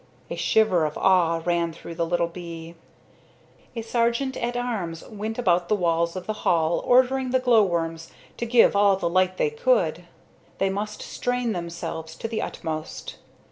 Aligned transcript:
A 0.31 0.35
shiver 0.35 0.83
of 0.85 0.97
awe 0.97 1.43
ran 1.45 1.71
through 1.73 1.93
the 1.93 2.07
little 2.07 2.25
bee. 2.25 2.73
A 3.75 3.83
sergeant 3.83 4.35
at 4.35 4.57
arms 4.57 5.03
went 5.07 5.37
about 5.37 5.69
the 5.69 5.75
walls 5.75 6.15
of 6.15 6.25
the 6.25 6.33
hall 6.41 6.81
ordering 6.87 7.29
the 7.29 7.37
glow 7.39 7.61
worms 7.63 8.09
to 8.37 8.47
give 8.47 8.75
all 8.75 8.95
the 8.95 9.07
light 9.07 9.37
they 9.37 9.51
could; 9.51 10.05
they 10.57 10.71
must 10.71 11.03
strain 11.03 11.53
themselves 11.53 12.15
to 12.15 12.27
the 12.27 12.41
utmost. 12.41 13.17